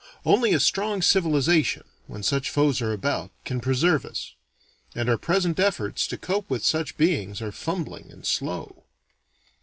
[0.25, 4.33] Only a strong civilization, when such foes are about, can preserve us.
[4.95, 8.85] And our present efforts to cope with such beings are fumbling and slow.